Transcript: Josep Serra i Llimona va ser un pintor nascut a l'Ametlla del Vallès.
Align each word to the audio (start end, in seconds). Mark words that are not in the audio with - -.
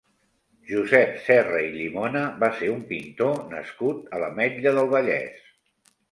Josep 0.67 1.11
Serra 1.25 1.59
i 1.65 1.67
Llimona 1.73 2.23
va 2.43 2.49
ser 2.61 2.69
un 2.75 2.79
pintor 2.91 3.37
nascut 3.51 4.09
a 4.19 4.23
l'Ametlla 4.23 4.73
del 4.79 4.89
Vallès. 4.95 5.53